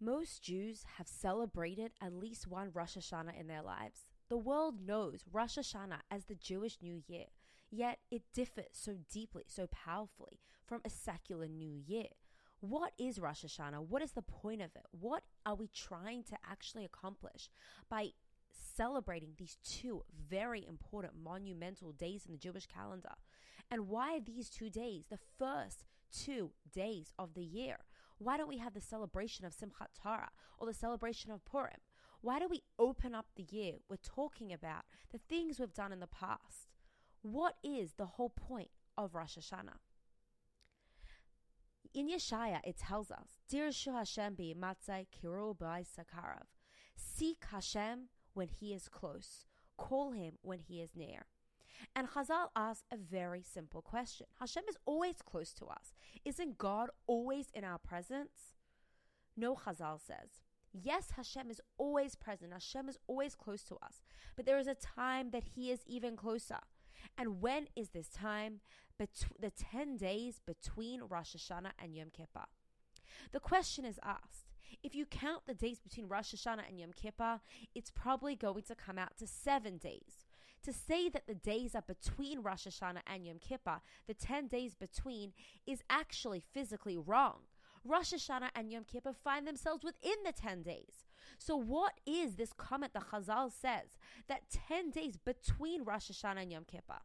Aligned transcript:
Most 0.00 0.42
Jews 0.42 0.84
have 0.96 1.06
celebrated 1.06 1.92
at 2.00 2.14
least 2.14 2.46
one 2.46 2.70
Rosh 2.72 2.96
Hashanah 2.96 3.38
in 3.38 3.48
their 3.48 3.62
lives. 3.62 4.06
The 4.28 4.38
world 4.38 4.80
knows 4.86 5.24
Rosh 5.30 5.58
Hashanah 5.58 6.00
as 6.10 6.24
the 6.24 6.34
Jewish 6.34 6.78
New 6.80 7.02
Year, 7.06 7.26
yet 7.70 7.98
it 8.10 8.22
differs 8.32 8.72
so 8.72 8.96
deeply, 9.12 9.44
so 9.46 9.66
powerfully 9.66 10.40
from 10.64 10.80
a 10.84 10.90
secular 10.90 11.48
New 11.48 11.74
Year. 11.86 12.08
What 12.60 12.92
is 12.98 13.18
Rosh 13.18 13.44
Hashanah? 13.44 13.86
What 13.88 14.02
is 14.02 14.12
the 14.12 14.22
point 14.22 14.62
of 14.62 14.70
it? 14.74 14.86
What 14.90 15.22
are 15.44 15.54
we 15.54 15.68
trying 15.68 16.24
to 16.24 16.36
actually 16.48 16.84
accomplish 16.84 17.50
by 17.88 18.10
celebrating 18.76 19.30
these 19.36 19.58
two 19.64 20.04
very 20.28 20.66
important 20.66 21.14
monumental 21.22 21.92
days 21.92 22.26
in 22.26 22.32
the 22.32 22.38
Jewish 22.38 22.66
calendar. 22.66 23.14
And 23.70 23.88
why 23.88 24.20
these 24.20 24.50
two 24.50 24.70
days 24.70 25.04
the 25.08 25.18
first 25.38 25.84
two 26.12 26.50
days 26.72 27.12
of 27.18 27.34
the 27.34 27.44
year? 27.44 27.78
Why 28.20 28.36
don't 28.36 28.48
we 28.48 28.58
have 28.58 28.74
the 28.74 28.82
celebration 28.82 29.46
of 29.46 29.54
Simchat 29.54 29.88
Torah 30.00 30.28
or 30.58 30.66
the 30.66 30.74
celebration 30.74 31.30
of 31.30 31.42
Purim? 31.46 31.80
Why 32.20 32.38
do 32.38 32.48
we 32.48 32.62
open 32.78 33.14
up 33.14 33.28
the 33.34 33.46
year 33.50 33.76
with 33.88 34.02
talking 34.02 34.52
about 34.52 34.84
the 35.10 35.18
things 35.18 35.58
we've 35.58 35.72
done 35.72 35.90
in 35.90 36.00
the 36.00 36.06
past? 36.06 36.68
What 37.22 37.54
is 37.64 37.94
the 37.94 38.04
whole 38.04 38.28
point 38.28 38.68
of 38.98 39.14
Rosh 39.14 39.38
Hashanah? 39.38 39.78
In 41.94 42.10
Yeshaya, 42.10 42.60
it 42.62 42.76
tells 42.76 43.10
us, 43.10 43.40
Dirshu 43.50 43.94
Hashem 43.94 44.34
bi 44.34 44.54
matzai 44.54 45.06
kiru 45.10 45.56
sakarav. 45.56 46.44
Seek 46.96 47.42
Hashem 47.50 48.10
when 48.34 48.48
he 48.48 48.74
is 48.74 48.90
close. 48.90 49.46
Call 49.78 50.12
him 50.12 50.34
when 50.42 50.58
he 50.58 50.82
is 50.82 50.90
near. 50.94 51.24
And 51.94 52.08
Chazal 52.08 52.48
asks 52.56 52.84
a 52.92 52.96
very 52.96 53.42
simple 53.42 53.82
question. 53.82 54.26
Hashem 54.38 54.64
is 54.68 54.76
always 54.86 55.16
close 55.24 55.52
to 55.54 55.66
us. 55.66 55.94
Isn't 56.24 56.58
God 56.58 56.90
always 57.06 57.46
in 57.54 57.64
our 57.64 57.78
presence? 57.78 58.54
No, 59.36 59.54
Chazal 59.54 60.00
says. 60.00 60.30
Yes, 60.72 61.12
Hashem 61.16 61.50
is 61.50 61.60
always 61.78 62.14
present. 62.14 62.52
Hashem 62.52 62.88
is 62.88 62.98
always 63.06 63.34
close 63.34 63.62
to 63.64 63.74
us. 63.76 64.02
But 64.36 64.46
there 64.46 64.58
is 64.58 64.68
a 64.68 64.74
time 64.74 65.30
that 65.30 65.44
He 65.54 65.70
is 65.70 65.80
even 65.86 66.16
closer. 66.16 66.58
And 67.18 67.40
when 67.40 67.66
is 67.74 67.90
this 67.90 68.08
time? 68.08 68.60
Bet- 68.98 69.26
the 69.40 69.50
10 69.50 69.96
days 69.96 70.40
between 70.46 71.02
Rosh 71.02 71.34
Hashanah 71.34 71.72
and 71.82 71.96
Yom 71.96 72.10
Kippur. 72.10 72.44
The 73.32 73.40
question 73.40 73.84
is 73.84 73.98
asked 74.04 74.50
if 74.82 74.94
you 74.94 75.06
count 75.06 75.42
the 75.46 75.54
days 75.54 75.78
between 75.80 76.08
Rosh 76.08 76.34
Hashanah 76.34 76.68
and 76.68 76.78
Yom 76.78 76.92
Kippur, 76.92 77.40
it's 77.74 77.90
probably 77.90 78.36
going 78.36 78.62
to 78.64 78.74
come 78.74 78.98
out 78.98 79.16
to 79.18 79.26
seven 79.26 79.78
days. 79.78 80.26
To 80.64 80.72
say 80.72 81.08
that 81.08 81.26
the 81.26 81.34
days 81.34 81.74
are 81.74 81.82
between 81.82 82.42
Rosh 82.42 82.66
Hashanah 82.66 83.00
and 83.06 83.26
Yom 83.26 83.38
Kippur, 83.38 83.80
the 84.06 84.14
10 84.14 84.46
days 84.46 84.74
between, 84.74 85.32
is 85.66 85.82
actually 85.88 86.42
physically 86.52 86.98
wrong. 86.98 87.40
Rosh 87.84 88.12
Hashanah 88.12 88.50
and 88.54 88.70
Yom 88.70 88.84
Kippur 88.84 89.14
find 89.24 89.46
themselves 89.46 89.84
within 89.84 90.16
the 90.24 90.32
10 90.32 90.62
days. 90.62 91.06
So, 91.38 91.56
what 91.56 91.94
is 92.06 92.34
this 92.34 92.52
comment 92.52 92.92
that 92.92 93.08
Chazal 93.10 93.50
says 93.50 93.96
that 94.28 94.50
10 94.68 94.90
days 94.90 95.16
between 95.16 95.84
Rosh 95.84 96.10
Hashanah 96.10 96.42
and 96.42 96.52
Yom 96.52 96.64
Kippur? 96.64 97.00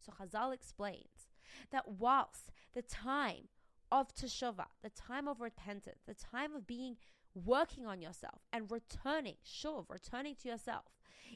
So, 0.00 0.12
Chazal 0.20 0.52
explains 0.52 1.28
that 1.70 1.86
whilst 1.86 2.50
the 2.74 2.82
time 2.82 3.48
of 3.90 4.14
teshuvah, 4.14 4.66
the 4.82 4.90
time 4.90 5.28
of 5.28 5.40
repentance, 5.40 6.00
the 6.06 6.14
time 6.14 6.54
of 6.54 6.66
being 6.66 6.96
working 7.34 7.86
on 7.86 8.00
yourself 8.00 8.42
and 8.52 8.70
returning, 8.70 9.36
shuv, 9.44 9.84
returning 9.88 10.34
to 10.42 10.48
yourself, 10.48 10.84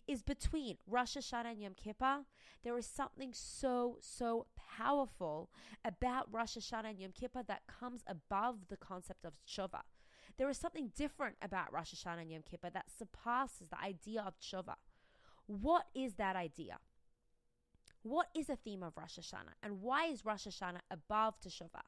is 0.06 0.22
between 0.22 0.78
Rosh 0.86 1.16
Hashanah 1.16 1.52
and 1.52 1.62
Yom 1.62 1.74
Kippur. 1.74 2.24
There 2.62 2.76
is 2.78 2.86
something 2.86 3.32
so, 3.32 3.98
so 4.00 4.46
powerful 4.78 5.50
about 5.84 6.32
Rosh 6.32 6.56
Hashanah 6.56 6.90
and 6.90 7.00
Yom 7.00 7.12
Kippur 7.12 7.42
that 7.48 7.62
comes 7.66 8.02
above 8.06 8.68
the 8.68 8.76
concept 8.76 9.24
of 9.24 9.34
tshuva. 9.46 9.82
There 10.38 10.48
is 10.48 10.58
something 10.58 10.92
different 10.96 11.36
about 11.42 11.72
Rosh 11.72 11.94
Hashanah 11.94 12.22
and 12.22 12.32
Yom 12.32 12.42
Kippur 12.48 12.70
that 12.70 12.90
surpasses 12.90 13.68
the 13.68 13.80
idea 13.80 14.22
of 14.22 14.38
tshuva. 14.40 14.76
What 15.46 15.86
is 15.94 16.14
that 16.14 16.36
idea? 16.36 16.78
What 18.02 18.28
is 18.34 18.46
the 18.46 18.56
theme 18.56 18.82
of 18.82 18.96
Rosh 18.96 19.18
Hashanah? 19.18 19.54
And 19.62 19.82
why 19.82 20.06
is 20.06 20.24
Rosh 20.24 20.46
Hashanah 20.46 20.80
above 20.90 21.34
teshuvah? 21.40 21.82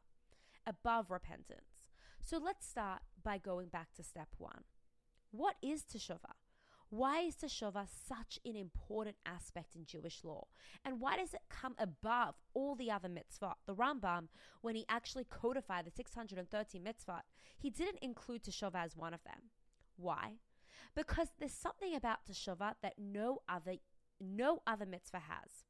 Above 0.67 1.11
repentance. 1.11 1.89
So 2.21 2.39
let's 2.39 2.67
start 2.67 3.03
by 3.23 3.39
going 3.39 3.69
back 3.69 3.93
to 3.97 4.03
step 4.03 4.29
one. 4.39 4.65
What 5.31 5.57
is 5.63 5.83
teshuvah? 5.83 6.37
Why 6.91 7.21
is 7.21 7.37
teshuvah 7.37 7.87
such 8.07 8.39
an 8.45 8.55
important 8.55 9.17
aspect 9.25 9.75
in 9.75 9.87
Jewish 9.87 10.23
law? 10.25 10.45
And 10.85 11.01
why 11.01 11.17
does 11.17 11.33
it 11.33 11.41
come 11.49 11.75
above 11.79 12.35
all 12.53 12.75
the 12.75 12.91
other 12.91 13.09
mitzvot? 13.09 13.55
The 13.67 13.75
Rambam, 13.75 14.29
when 14.61 14.77
he 14.77 14.85
actually 14.91 15.25
codified 15.25 15.87
the 15.87 15.91
630 15.91 16.79
mitzvot, 16.81 17.23
he 17.57 17.71
didn't 17.71 18.03
include 18.03 18.45
teshuvah 18.45 18.85
as 18.85 18.95
one 18.95 19.15
of 19.15 19.25
them. 19.25 19.51
Why? 19.97 20.33
Because 20.95 21.29
there's 21.39 21.55
something 21.55 21.95
about 21.95 22.27
teshuvah 22.31 22.75
that 22.83 22.99
no 22.99 23.39
other 23.49 23.77
no 24.21 24.61
other 24.67 24.87
mitzvah 24.87 25.23
has. 25.29 25.65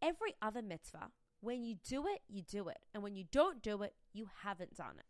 Every 0.00 0.34
other 0.40 0.62
mitzvah 0.62 1.10
when 1.40 1.62
you 1.62 1.76
do 1.86 2.06
it, 2.06 2.20
you 2.28 2.42
do 2.42 2.68
it. 2.68 2.78
And 2.94 3.02
when 3.02 3.14
you 3.14 3.24
don't 3.30 3.62
do 3.62 3.82
it, 3.82 3.94
you 4.12 4.28
haven't 4.42 4.76
done 4.76 4.98
it. 4.98 5.06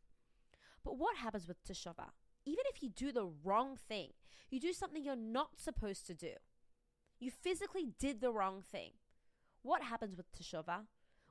But 0.84 0.98
what 0.98 1.16
happens 1.16 1.48
with 1.48 1.64
teshuvah? 1.64 2.10
Even 2.44 2.62
if 2.72 2.82
you 2.82 2.90
do 2.90 3.10
the 3.10 3.28
wrong 3.44 3.76
thing, 3.88 4.10
you 4.50 4.60
do 4.60 4.72
something 4.72 5.02
you're 5.02 5.16
not 5.16 5.58
supposed 5.58 6.06
to 6.06 6.14
do. 6.14 6.32
You 7.18 7.30
physically 7.30 7.88
did 7.98 8.20
the 8.20 8.30
wrong 8.30 8.62
thing. 8.70 8.92
What 9.62 9.82
happens 9.82 10.16
with 10.16 10.26
teshuvah? 10.32 10.82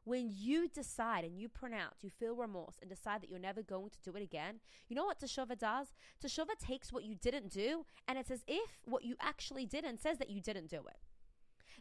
When 0.04 0.30
you 0.30 0.68
decide 0.68 1.24
and 1.24 1.40
you 1.40 1.50
pronounce, 1.50 2.04
you 2.04 2.10
feel 2.12 2.36
remorse 2.36 2.76
and 2.80 2.90
decide 2.90 3.22
that 3.22 3.30
you're 3.30 3.40
never 3.40 3.64
going 3.64 3.90
to 3.90 4.02
do 4.04 4.16
it 4.16 4.22
again, 4.22 4.60
you 4.88 4.96
know 4.96 5.06
what 5.06 5.20
teshuvah 5.20 5.58
does? 5.58 5.88
Teshuvah 6.24 6.60
takes 6.60 6.94
what 6.94 7.06
you 7.06 7.16
didn't 7.16 7.50
do 7.50 7.86
and 8.08 8.20
it's 8.20 8.30
as 8.30 8.44
if 8.48 8.80
what 8.84 9.04
you 9.04 9.16
actually 9.20 9.66
did 9.66 9.84
and 9.84 10.00
says 10.00 10.20
that 10.20 10.30
you 10.30 10.42
didn't 10.42 10.70
do 10.70 10.78
it. 10.88 10.98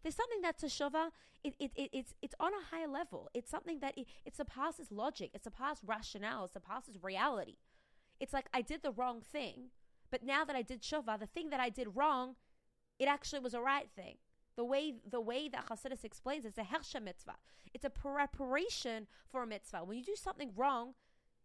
There's 0.04 0.14
something 0.14 0.42
that 0.42 0.58
teshuvah, 0.58 1.10
it, 1.42 1.54
it, 1.58 1.72
it, 1.74 1.90
it's, 1.94 2.14
it's 2.20 2.34
on 2.38 2.52
a 2.52 2.64
higher 2.70 2.86
level. 2.86 3.30
It's 3.32 3.50
something 3.50 3.80
that 3.80 3.96
it, 3.96 4.06
it 4.26 4.36
surpasses 4.36 4.92
logic, 4.92 5.30
it 5.32 5.42
surpasses 5.42 5.82
rationale, 5.84 6.44
it 6.44 6.52
surpasses 6.52 7.02
reality. 7.02 7.56
It's 8.20 8.34
like 8.34 8.46
I 8.52 8.60
did 8.60 8.82
the 8.82 8.92
wrong 8.92 9.22
thing, 9.22 9.70
but 10.10 10.22
now 10.22 10.44
that 10.44 10.54
I 10.54 10.60
did 10.60 10.82
shova, 10.82 11.18
the 11.18 11.26
thing 11.26 11.48
that 11.50 11.58
I 11.58 11.70
did 11.70 11.96
wrong, 11.96 12.36
it 12.98 13.08
actually 13.08 13.40
was 13.40 13.54
a 13.54 13.62
right 13.62 13.88
thing. 13.96 14.16
The 14.56 14.64
way 14.64 14.94
the 15.10 15.20
way 15.20 15.48
that 15.48 15.66
Chassidus 15.66 16.04
explains 16.04 16.44
it's 16.44 16.58
a 16.58 16.62
hechsher 16.62 17.02
mitzvah. 17.02 17.36
It's 17.72 17.84
a 17.84 17.90
preparation 17.90 19.08
for 19.28 19.42
a 19.42 19.46
mitzvah. 19.46 19.84
When 19.84 19.98
you 19.98 20.04
do 20.04 20.14
something 20.14 20.52
wrong, 20.54 20.94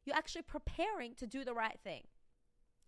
you're 0.05 0.15
actually 0.15 0.43
preparing 0.43 1.15
to 1.15 1.25
do 1.25 1.43
the 1.43 1.55
right 1.55 1.79
thing 1.83 2.03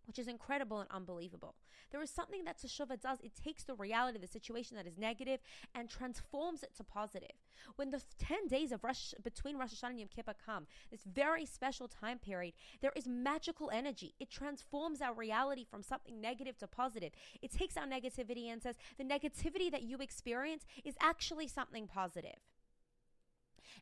which 0.05 0.19
is 0.19 0.27
incredible 0.27 0.79
and 0.79 0.89
unbelievable. 0.91 1.55
There 1.91 2.01
is 2.01 2.09
something 2.09 2.45
that 2.45 2.57
Teshuvah 2.59 3.01
does. 3.01 3.19
It 3.21 3.33
takes 3.35 3.63
the 3.63 3.75
reality 3.75 4.17
of 4.17 4.21
the 4.21 4.27
situation 4.27 4.77
that 4.77 4.87
is 4.87 4.97
negative 4.97 5.39
and 5.75 5.89
transforms 5.89 6.63
it 6.63 6.75
to 6.77 6.83
positive. 6.83 7.31
When 7.75 7.91
the 7.91 8.01
10 8.17 8.47
days 8.47 8.71
of 8.71 8.83
Rosh, 8.83 9.13
between 9.23 9.57
Rosh 9.57 9.73
Hashanah 9.73 9.89
and 9.89 9.99
Yom 9.99 10.09
Kippur 10.13 10.33
come, 10.45 10.67
this 10.89 11.03
very 11.03 11.45
special 11.45 11.87
time 11.87 12.17
period, 12.17 12.53
there 12.81 12.93
is 12.95 13.07
magical 13.07 13.69
energy. 13.71 14.15
It 14.19 14.29
transforms 14.29 15.01
our 15.01 15.13
reality 15.13 15.65
from 15.69 15.83
something 15.83 16.21
negative 16.21 16.57
to 16.59 16.67
positive. 16.67 17.11
It 17.41 17.51
takes 17.51 17.77
our 17.77 17.85
negativity 17.85 18.51
and 18.51 18.61
says, 18.61 18.75
the 18.97 19.03
negativity 19.03 19.69
that 19.71 19.83
you 19.83 19.97
experience 19.97 20.65
is 20.83 20.95
actually 21.01 21.47
something 21.47 21.87
positive. 21.87 22.39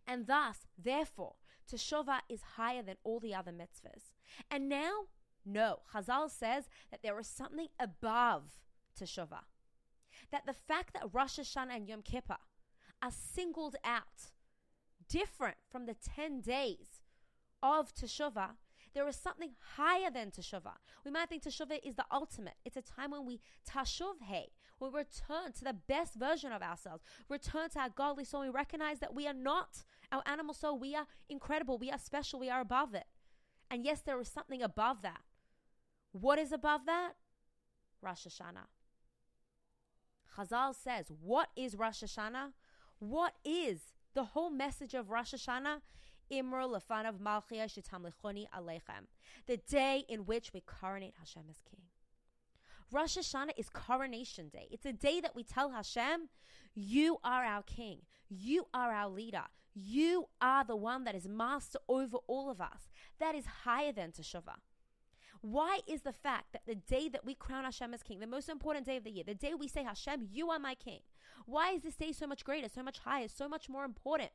And 0.07 0.27
thus, 0.27 0.67
therefore, 0.77 1.35
Teshuvah 1.71 2.21
is 2.27 2.41
higher 2.55 2.81
than 2.81 2.97
all 3.03 3.19
the 3.19 3.35
other 3.35 3.51
mitzvahs. 3.51 4.13
And 4.49 4.67
now 4.67 5.05
no, 5.49 5.79
Chazal 5.93 6.29
says 6.29 6.69
that 6.91 7.01
there 7.03 7.19
is 7.19 7.27
something 7.27 7.67
above 7.79 8.43
Teshuvah. 8.99 9.43
That 10.31 10.45
the 10.45 10.53
fact 10.53 10.93
that 10.93 11.13
Rosh 11.13 11.39
Hashanah 11.39 11.75
and 11.75 11.87
Yom 11.87 12.01
Kippur 12.01 12.37
are 13.01 13.11
singled 13.11 13.75
out, 13.83 14.31
different 15.07 15.57
from 15.69 15.85
the 15.85 15.95
10 15.95 16.41
days 16.41 17.01
of 17.63 17.93
Teshuvah, 17.93 18.51
there 18.93 19.07
is 19.07 19.15
something 19.15 19.51
higher 19.75 20.09
than 20.09 20.31
Teshuvah. 20.31 20.77
We 21.05 21.11
might 21.11 21.29
think 21.29 21.43
Teshuvah 21.43 21.79
is 21.83 21.95
the 21.95 22.05
ultimate. 22.11 22.55
It's 22.65 22.77
a 22.77 22.81
time 22.81 23.11
when 23.11 23.25
we 23.25 23.39
tashuv 23.69 24.21
hey, 24.27 24.49
we 24.79 24.89
return 24.89 25.51
to 25.57 25.63
the 25.63 25.75
best 25.87 26.15
version 26.15 26.51
of 26.51 26.61
ourselves, 26.61 27.03
return 27.29 27.69
to 27.71 27.79
our 27.79 27.89
godly 27.89 28.25
soul. 28.25 28.41
We 28.41 28.49
recognize 28.49 28.99
that 28.99 29.13
we 29.13 29.27
are 29.27 29.33
not 29.33 29.83
our 30.11 30.23
animal 30.25 30.53
soul. 30.53 30.79
We 30.79 30.95
are 30.95 31.05
incredible. 31.29 31.77
We 31.77 31.91
are 31.91 31.99
special. 31.99 32.39
We 32.39 32.49
are 32.49 32.61
above 32.61 32.93
it. 32.93 33.05
And 33.69 33.85
yes, 33.85 34.01
there 34.01 34.19
is 34.19 34.27
something 34.27 34.63
above 34.63 35.01
that. 35.03 35.21
What 36.11 36.39
is 36.39 36.51
above 36.51 36.85
that? 36.85 37.13
Rosh 38.01 38.27
Hashanah. 38.27 38.67
Chazal 40.37 40.75
says, 40.75 41.11
What 41.21 41.49
is 41.55 41.75
Rosh 41.75 42.03
Hashanah? 42.03 42.53
What 42.99 43.33
is 43.43 43.79
the 44.13 44.23
whole 44.23 44.49
message 44.49 44.93
of 44.93 45.09
Rosh 45.09 45.33
Hashanah? 45.33 45.81
Imru 46.31 46.79
lefanav 46.79 47.19
malchia 47.19 47.65
shitam 47.65 48.05
lechoni 48.05 48.47
aleichem. 48.57 49.07
The 49.47 49.57
day 49.57 50.05
in 50.07 50.25
which 50.25 50.53
we 50.53 50.61
coronate 50.61 51.15
Hashem 51.19 51.43
as 51.49 51.57
king. 51.69 51.81
Rosh 52.91 53.17
Hashanah 53.17 53.53
is 53.57 53.69
coronation 53.69 54.49
day. 54.49 54.67
It's 54.71 54.85
a 54.85 54.93
day 54.93 55.21
that 55.21 55.35
we 55.35 55.43
tell 55.43 55.71
Hashem, 55.71 56.29
You 56.73 57.17
are 57.23 57.43
our 57.43 57.63
king. 57.63 57.99
You 58.29 58.67
are 58.73 58.91
our 58.91 59.09
leader. 59.09 59.43
You 59.73 60.27
are 60.41 60.63
the 60.63 60.75
one 60.75 61.03
that 61.03 61.15
is 61.15 61.27
master 61.27 61.79
over 61.87 62.17
all 62.27 62.49
of 62.49 62.59
us. 62.59 62.89
That 63.19 63.35
is 63.35 63.45
higher 63.63 63.91
than 63.91 64.11
Teshuvah. 64.11 64.57
Why 65.41 65.79
is 65.87 66.01
the 66.01 66.13
fact 66.13 66.51
that 66.51 66.65
the 66.65 66.75
day 66.75 67.07
that 67.09 67.25
we 67.25 67.33
crown 67.33 67.63
Hashem 67.63 67.93
as 67.93 68.03
king, 68.03 68.19
the 68.19 68.27
most 68.27 68.49
important 68.49 68.85
day 68.85 68.97
of 68.97 69.05
the 69.05 69.11
year, 69.11 69.23
the 69.25 69.33
day 69.33 69.53
we 69.53 69.67
say, 69.69 69.83
Hashem, 69.83 70.27
you 70.31 70.49
are 70.49 70.59
my 70.59 70.75
king, 70.75 70.99
why 71.45 71.71
is 71.71 71.83
this 71.83 71.95
day 71.95 72.11
so 72.11 72.27
much 72.27 72.43
greater, 72.43 72.67
so 72.67 72.83
much 72.83 72.99
higher, 72.99 73.27
so 73.27 73.47
much 73.47 73.69
more 73.69 73.85
important 73.85 74.31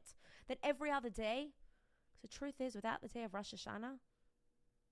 than 0.49 0.57
every 0.63 0.91
other 0.91 1.11
day? 1.11 1.49
Because 2.09 2.23
the 2.23 2.39
truth 2.39 2.61
is, 2.61 2.75
without 2.75 3.03
the 3.03 3.09
day 3.09 3.23
of 3.25 3.35
Rosh 3.35 3.53
Hashanah, 3.53 3.99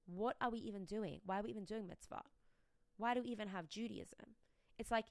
what 0.06 0.37
are 0.41 0.50
we 0.50 0.59
even 0.59 0.85
doing? 0.85 1.20
Why 1.25 1.41
are 1.41 1.43
we 1.43 1.50
even 1.50 1.64
doing 1.64 1.87
mitzvah? 1.87 2.23
Why 2.99 3.15
do 3.15 3.23
we 3.23 3.31
even 3.31 3.49
have 3.49 3.69
Judaism? 3.69 4.37
It's 4.79 4.91
like, 4.91 5.06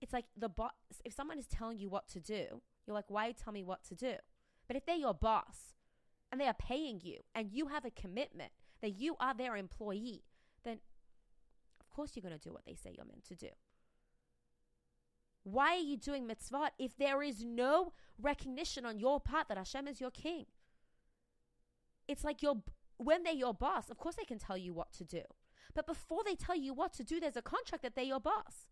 it's 0.00 0.12
like 0.12 0.24
the 0.36 0.48
boss. 0.48 0.72
If 1.04 1.12
someone 1.12 1.38
is 1.38 1.46
telling 1.46 1.78
you 1.78 1.90
what 1.90 2.08
to 2.08 2.20
do, 2.20 2.62
you're 2.86 2.94
like, 2.94 3.08
why 3.10 3.32
tell 3.32 3.52
me 3.52 3.62
what 3.62 3.84
to 3.84 3.94
do? 3.94 4.14
But 4.66 4.76
if 4.76 4.86
they're 4.86 4.96
your 4.96 5.14
boss 5.14 5.74
and 6.32 6.40
they 6.40 6.46
are 6.46 6.54
paying 6.54 7.00
you 7.02 7.18
and 7.34 7.52
you 7.52 7.68
have 7.68 7.84
a 7.84 7.90
commitment 7.90 8.52
that 8.82 8.98
you 8.98 9.16
are 9.20 9.34
their 9.34 9.56
employee, 9.56 10.24
then 10.64 10.78
of 11.80 11.90
course 11.90 12.12
you're 12.14 12.22
going 12.22 12.38
to 12.38 12.48
do 12.48 12.52
what 12.52 12.64
they 12.66 12.74
say 12.74 12.94
you're 12.96 13.06
meant 13.06 13.24
to 13.24 13.34
do. 13.34 13.48
Why 15.44 15.76
are 15.76 15.80
you 15.80 15.96
doing 15.96 16.26
mitzvot 16.26 16.70
if 16.78 16.96
there 16.96 17.22
is 17.22 17.44
no 17.44 17.92
recognition 18.20 18.84
on 18.84 18.98
your 18.98 19.20
part 19.20 19.48
that 19.48 19.56
Hashem 19.56 19.86
is 19.86 20.00
your 20.00 20.10
king? 20.10 20.46
It's 22.08 22.24
like 22.24 22.42
your 22.42 22.62
when 22.98 23.22
they're 23.22 23.32
your 23.32 23.54
boss, 23.54 23.90
of 23.90 23.98
course 23.98 24.16
they 24.16 24.24
can 24.24 24.38
tell 24.38 24.56
you 24.56 24.72
what 24.72 24.92
to 24.94 25.04
do. 25.04 25.22
But 25.74 25.86
before 25.86 26.22
they 26.24 26.34
tell 26.34 26.56
you 26.56 26.72
what 26.72 26.94
to 26.94 27.04
do, 27.04 27.20
there's 27.20 27.36
a 27.36 27.42
contract 27.42 27.82
that 27.82 27.94
they're 27.94 28.04
your 28.04 28.20
boss. 28.20 28.68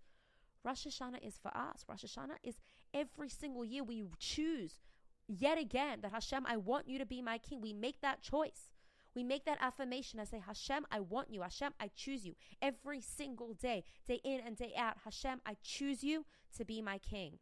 Rosh 0.65 0.87
Hashanah 0.87 1.25
is 1.25 1.39
for 1.41 1.55
us. 1.57 1.85
Rosh 1.89 2.05
Hashanah 2.05 2.39
is 2.43 2.57
every 2.95 3.29
single 3.29 3.65
year 3.65 3.85
we 3.85 4.05
choose 4.19 4.81
yet 5.29 5.59
again 5.59 6.01
that 6.03 6.13
Hashem, 6.13 6.47
I 6.47 6.57
want 6.57 6.89
you 6.89 6.99
to 6.99 7.07
be 7.07 7.21
my 7.21 7.39
king. 7.39 7.61
We 7.61 7.73
make 7.73 8.01
that 8.01 8.23
choice. 8.23 8.71
We 9.15 9.23
make 9.23 9.45
that 9.45 9.59
affirmation. 9.61 10.21
I 10.21 10.25
say, 10.25 10.43
Hashem, 10.45 10.87
I 10.91 11.01
want 11.01 11.33
you. 11.33 11.43
Hashem, 11.43 11.73
I 11.79 11.91
choose 11.95 12.27
you. 12.27 12.35
Every 12.61 13.01
single 13.01 13.55
day, 13.55 13.85
day 14.07 14.21
in 14.25 14.41
and 14.41 14.57
day 14.57 14.73
out, 14.77 14.97
Hashem, 15.05 15.41
I 15.47 15.57
choose 15.63 16.03
you 16.03 16.25
to 16.57 16.65
be 16.65 16.83
my 16.83 16.99
king. 16.99 17.39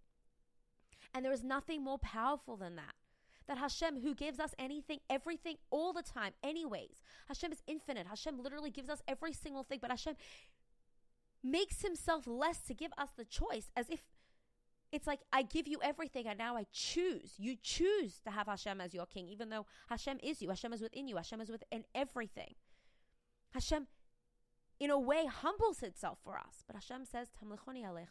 And 1.14 1.24
there 1.24 1.32
is 1.32 1.44
nothing 1.44 1.82
more 1.82 1.98
powerful 1.98 2.56
than 2.56 2.76
that. 2.76 2.94
That 3.48 3.58
Hashem, 3.58 4.00
who 4.00 4.14
gives 4.14 4.38
us 4.38 4.54
anything, 4.58 5.00
everything, 5.10 5.56
all 5.70 5.92
the 5.92 6.02
time, 6.02 6.32
anyways, 6.44 7.02
Hashem 7.28 7.52
is 7.52 7.62
infinite. 7.66 8.06
Hashem 8.06 8.40
literally 8.40 8.70
gives 8.70 8.88
us 8.88 9.02
every 9.08 9.32
single 9.32 9.64
thing, 9.64 9.78
but 9.82 9.90
Hashem 9.90 10.14
makes 11.42 11.82
himself 11.82 12.26
less 12.26 12.60
to 12.62 12.74
give 12.74 12.92
us 12.96 13.10
the 13.16 13.24
choice 13.24 13.70
as 13.76 13.90
if 13.90 14.00
it's 14.93 15.06
like 15.06 15.21
I 15.33 15.43
give 15.43 15.67
you 15.67 15.81
everything 15.83 16.27
and 16.27 16.39
now 16.39 16.56
I 16.56 16.67
choose. 16.71 17.33
You 17.39 17.56
choose 17.61 18.21
to 18.25 18.31
have 18.31 18.47
Hashem 18.47 18.81
as 18.81 18.93
your 18.93 19.06
king, 19.06 19.27
even 19.29 19.49
though 19.49 19.67
Hashem 19.89 20.19
is 20.23 20.43
you. 20.43 20.50
Hashem 20.50 20.73
is 20.73 20.83
within 20.83 21.09
you. 21.09 21.17
Hashem 21.17 21.41
is 21.41 21.50
within 21.50 21.85
everything. 21.94 22.55
Hashem, 23.53 23.87
in 24.79 24.91
a 24.91 24.99
way, 24.99 25.27
humbles 25.27 25.83
itself 25.83 26.19
for 26.23 26.37
us. 26.39 26.62
But 26.67 26.77
Hashem 26.77 27.06
says, 27.06 27.29
alechem. 27.43 28.06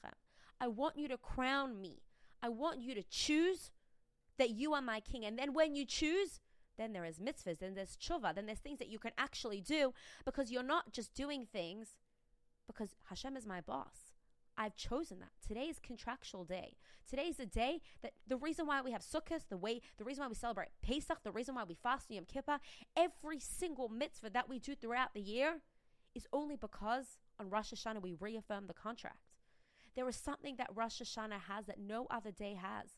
I 0.59 0.67
want 0.67 0.97
you 0.97 1.07
to 1.07 1.17
crown 1.17 1.79
me. 1.79 2.01
I 2.41 2.49
want 2.49 2.81
you 2.81 2.95
to 2.95 3.03
choose 3.03 3.71
that 4.37 4.49
you 4.49 4.73
are 4.73 4.81
my 4.81 4.99
king. 4.99 5.23
And 5.23 5.37
then 5.37 5.53
when 5.53 5.75
you 5.75 5.85
choose, 5.85 6.39
then 6.77 6.93
there 6.93 7.05
is 7.05 7.19
mitzvahs, 7.19 7.59
then 7.59 7.75
there's 7.75 7.95
tshuva, 7.95 8.33
then 8.33 8.47
there's 8.47 8.59
things 8.59 8.79
that 8.79 8.89
you 8.89 8.97
can 8.97 9.11
actually 9.17 9.61
do 9.61 9.93
because 10.25 10.51
you're 10.51 10.63
not 10.63 10.91
just 10.91 11.13
doing 11.13 11.45
things 11.45 11.95
because 12.65 12.95
Hashem 13.09 13.37
is 13.37 13.45
my 13.45 13.61
boss. 13.61 14.10
I've 14.57 14.75
chosen 14.75 15.19
that. 15.19 15.31
Today 15.47 15.65
is 15.65 15.79
contractual 15.79 16.43
day. 16.43 16.75
Today 17.09 17.23
is 17.23 17.37
the 17.37 17.45
day 17.45 17.81
that 18.01 18.13
the 18.27 18.37
reason 18.37 18.67
why 18.67 18.81
we 18.81 18.91
have 18.91 19.01
Sukkot, 19.01 19.41
the 19.49 19.57
way, 19.57 19.81
the 19.97 20.03
reason 20.03 20.23
why 20.23 20.27
we 20.27 20.35
celebrate 20.35 20.69
Pesach, 20.81 21.23
the 21.23 21.31
reason 21.31 21.55
why 21.55 21.63
we 21.63 21.75
fast 21.75 22.11
Yom 22.11 22.25
Kippur, 22.25 22.59
every 22.95 23.39
single 23.39 23.89
mitzvah 23.89 24.29
that 24.29 24.49
we 24.49 24.59
do 24.59 24.75
throughout 24.75 25.13
the 25.13 25.21
year 25.21 25.61
is 26.13 26.27
only 26.33 26.55
because 26.55 27.17
on 27.39 27.49
Rosh 27.49 27.73
Hashanah 27.73 28.01
we 28.01 28.13
reaffirm 28.19 28.67
the 28.67 28.73
contract. 28.73 29.31
There 29.95 30.07
is 30.07 30.15
something 30.15 30.55
that 30.57 30.69
Rosh 30.73 31.01
Hashanah 31.01 31.41
has 31.47 31.65
that 31.65 31.79
no 31.79 32.07
other 32.09 32.31
day 32.31 32.55
has. 32.61 32.91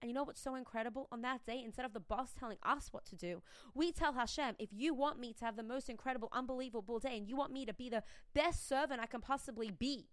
And 0.00 0.08
you 0.08 0.14
know 0.14 0.22
what's 0.22 0.40
so 0.40 0.54
incredible? 0.54 1.08
On 1.10 1.22
that 1.22 1.44
day, 1.44 1.60
instead 1.64 1.84
of 1.84 1.92
the 1.92 2.00
boss 2.00 2.32
telling 2.32 2.58
us 2.62 2.88
what 2.92 3.04
to 3.06 3.16
do, 3.16 3.42
we 3.74 3.90
tell 3.90 4.12
Hashem, 4.12 4.54
if 4.58 4.68
you 4.72 4.94
want 4.94 5.18
me 5.18 5.32
to 5.32 5.44
have 5.44 5.56
the 5.56 5.64
most 5.64 5.88
incredible, 5.88 6.28
unbelievable 6.32 7.00
day, 7.00 7.16
and 7.16 7.28
you 7.28 7.36
want 7.36 7.52
me 7.52 7.66
to 7.66 7.74
be 7.74 7.88
the 7.88 8.04
best 8.32 8.68
servant 8.68 9.00
I 9.00 9.06
can 9.06 9.20
possibly 9.20 9.72
be, 9.72 10.06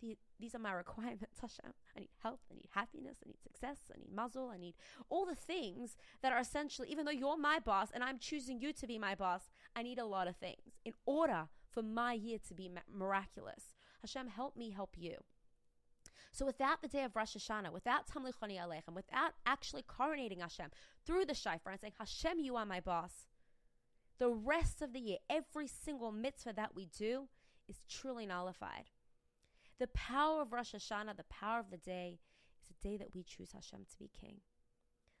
the, 0.00 0.16
these 0.38 0.54
are 0.54 0.58
my 0.58 0.72
requirements, 0.84 1.40
Hashem. 1.40 1.72
I 1.96 2.00
need 2.00 2.10
health, 2.22 2.40
I 2.50 2.54
need 2.54 2.68
happiness, 2.74 3.18
I 3.24 3.28
need 3.28 3.42
success, 3.42 3.78
I 3.94 3.98
need 3.98 4.14
mazel, 4.14 4.50
I 4.52 4.58
need 4.58 4.74
all 5.08 5.26
the 5.26 5.34
things 5.34 5.96
that 6.22 6.32
are 6.32 6.38
essentially, 6.38 6.88
even 6.90 7.04
though 7.04 7.10
you're 7.10 7.36
my 7.36 7.58
boss 7.58 7.88
and 7.92 8.02
I'm 8.02 8.18
choosing 8.18 8.60
you 8.60 8.72
to 8.72 8.86
be 8.86 8.98
my 8.98 9.14
boss, 9.14 9.50
I 9.74 9.82
need 9.82 9.98
a 9.98 10.04
lot 10.04 10.28
of 10.28 10.36
things 10.36 10.80
in 10.84 10.92
order 11.04 11.48
for 11.70 11.82
my 11.82 12.12
year 12.12 12.38
to 12.48 12.54
be 12.54 12.70
miraculous. 12.92 13.74
Hashem, 14.02 14.28
help 14.28 14.56
me 14.56 14.70
help 14.70 14.94
you. 14.96 15.16
So 16.32 16.44
without 16.44 16.82
the 16.82 16.88
day 16.88 17.02
of 17.02 17.16
Rosh 17.16 17.34
Hashanah, 17.34 17.72
without 17.72 18.06
Tamlichoni 18.06 18.58
Aleichem, 18.60 18.94
without 18.94 19.32
actually 19.46 19.82
coronating 19.82 20.40
Hashem 20.40 20.70
through 21.06 21.24
the 21.24 21.34
Shofar 21.34 21.72
and 21.72 21.80
saying, 21.80 21.94
Hashem, 21.98 22.40
you 22.40 22.56
are 22.56 22.66
my 22.66 22.80
boss, 22.80 23.26
the 24.18 24.28
rest 24.28 24.82
of 24.82 24.92
the 24.92 25.00
year, 25.00 25.18
every 25.28 25.66
single 25.66 26.12
mitzvah 26.12 26.54
that 26.54 26.74
we 26.74 26.86
do 26.86 27.28
is 27.68 27.80
truly 27.88 28.26
nullified. 28.26 28.90
The 29.78 29.88
power 29.88 30.42
of 30.42 30.52
Rosh 30.52 30.74
Hashanah, 30.74 31.16
the 31.16 31.24
power 31.24 31.60
of 31.60 31.70
the 31.70 31.76
day, 31.76 32.18
is 32.62 32.70
a 32.70 32.82
day 32.82 32.96
that 32.96 33.14
we 33.14 33.22
choose 33.22 33.52
Hashem 33.52 33.86
to 33.90 33.98
be 33.98 34.10
king. 34.18 34.36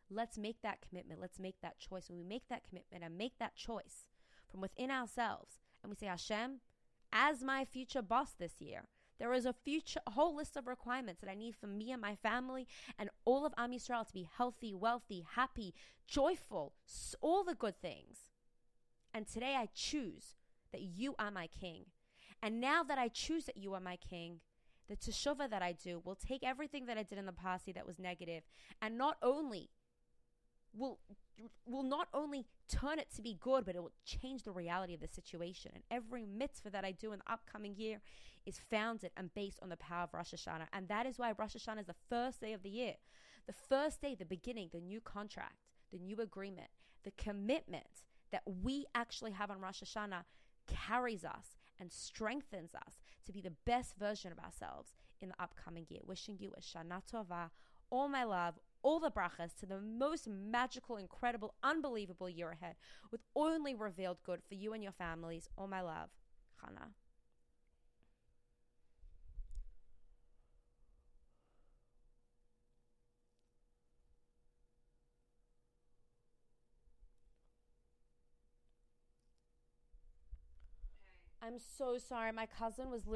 Let's 0.08 0.38
make 0.38 0.62
that 0.62 0.78
commitment. 0.86 1.20
Let's 1.20 1.38
make 1.38 1.60
that 1.62 1.78
choice. 1.78 2.08
When 2.08 2.18
we 2.18 2.24
make 2.24 2.48
that 2.48 2.66
commitment 2.66 3.04
and 3.04 3.18
make 3.18 3.38
that 3.38 3.56
choice 3.56 4.06
from 4.50 4.60
within 4.60 4.90
ourselves, 4.90 5.58
and 5.82 5.90
we 5.90 5.96
say, 5.96 6.06
Hashem, 6.06 6.60
as 7.12 7.42
my 7.42 7.64
future 7.64 8.02
boss 8.02 8.32
this 8.32 8.60
year, 8.60 8.84
there 9.18 9.32
is 9.32 9.46
a 9.46 9.52
future, 9.52 10.00
a 10.06 10.12
whole 10.12 10.36
list 10.36 10.56
of 10.56 10.66
requirements 10.66 11.20
that 11.20 11.30
I 11.30 11.34
need 11.34 11.56
for 11.56 11.66
me 11.66 11.90
and 11.90 12.00
my 12.00 12.16
family 12.16 12.66
and 12.98 13.10
all 13.24 13.46
of 13.46 13.54
Am 13.56 13.72
Yisrael 13.72 14.06
to 14.06 14.12
be 14.12 14.28
healthy, 14.36 14.74
wealthy, 14.74 15.24
happy, 15.34 15.74
joyful, 16.06 16.74
all 17.20 17.44
the 17.44 17.54
good 17.54 17.80
things. 17.80 18.26
And 19.12 19.26
today 19.26 19.54
I 19.56 19.68
choose 19.74 20.36
that 20.72 20.82
you 20.82 21.14
are 21.18 21.30
my 21.30 21.46
king. 21.46 21.86
And 22.42 22.60
now 22.60 22.82
that 22.82 22.98
I 22.98 23.08
choose 23.08 23.46
that 23.46 23.56
you 23.56 23.72
are 23.72 23.80
my 23.80 23.96
king, 23.96 24.40
the 24.88 24.96
teshuvah 24.96 25.50
that 25.50 25.62
I 25.62 25.72
do 25.72 26.00
will 26.04 26.14
take 26.14 26.42
everything 26.44 26.86
that 26.86 26.98
I 26.98 27.02
did 27.02 27.18
in 27.18 27.26
the 27.26 27.32
past 27.32 27.66
that 27.74 27.86
was 27.86 27.98
negative 27.98 28.42
and 28.80 28.96
not 28.96 29.16
only 29.22 29.70
will 30.76 30.98
will 31.66 31.82
not 31.82 32.08
only 32.14 32.46
turn 32.68 32.98
it 32.98 33.08
to 33.14 33.22
be 33.22 33.36
good, 33.40 33.64
but 33.64 33.74
it 33.74 33.82
will 33.82 33.92
change 34.04 34.42
the 34.42 34.52
reality 34.52 34.94
of 34.94 35.00
the 35.00 35.08
situation. 35.08 35.70
And 35.74 35.82
every 35.90 36.24
mitzvah 36.24 36.70
that 36.70 36.84
I 36.84 36.92
do 36.92 37.12
in 37.12 37.18
the 37.18 37.32
upcoming 37.32 37.74
year 37.76 38.00
is 38.46 38.58
founded 38.70 39.10
and 39.16 39.32
based 39.34 39.58
on 39.62 39.68
the 39.68 39.76
power 39.76 40.04
of 40.04 40.14
Rosh 40.14 40.32
Hashanah. 40.32 40.68
And 40.72 40.88
that 40.88 41.06
is 41.06 41.18
why 41.18 41.32
Rosh 41.36 41.56
Hashanah 41.56 41.80
is 41.80 41.86
the 41.86 41.94
first 42.08 42.40
day 42.40 42.52
of 42.52 42.62
the 42.62 42.70
year. 42.70 42.94
The 43.46 43.52
first 43.52 44.00
day, 44.00 44.14
the 44.14 44.24
beginning, 44.24 44.70
the 44.72 44.80
new 44.80 45.00
contract, 45.00 45.56
the 45.92 45.98
new 45.98 46.16
agreement, 46.20 46.68
the 47.04 47.12
commitment 47.12 48.04
that 48.32 48.42
we 48.62 48.86
actually 48.94 49.32
have 49.32 49.50
on 49.50 49.60
Rosh 49.60 49.82
Hashanah 49.82 50.24
carries 50.66 51.24
us 51.24 51.56
and 51.78 51.92
strengthens 51.92 52.74
us 52.74 52.94
to 53.26 53.32
be 53.32 53.40
the 53.40 53.52
best 53.64 53.96
version 53.98 54.32
of 54.32 54.38
ourselves 54.38 54.92
in 55.20 55.28
the 55.28 55.42
upcoming 55.42 55.86
year. 55.88 56.00
Wishing 56.06 56.36
you 56.38 56.52
a 56.56 56.60
Shana 56.60 57.02
Tova, 57.12 57.50
all 57.90 58.08
my 58.08 58.24
love, 58.24 58.54
all 58.82 59.00
the 59.00 59.10
brachas 59.10 59.54
to 59.60 59.66
the 59.66 59.80
most 59.80 60.28
magical, 60.28 60.96
incredible, 60.96 61.54
unbelievable 61.62 62.28
year 62.28 62.50
ahead 62.50 62.76
with 63.10 63.20
only 63.34 63.74
revealed 63.74 64.18
good 64.24 64.40
for 64.48 64.54
you 64.54 64.72
and 64.72 64.82
your 64.82 64.92
families. 64.92 65.48
All 65.58 65.66
my 65.66 65.80
love, 65.80 66.10
Chana. 66.62 66.92
I'm 81.46 81.58
so 81.78 81.96
sorry. 81.96 82.32
My 82.32 82.46
cousin 82.46 82.90
was 82.90 83.06
literally 83.06 83.14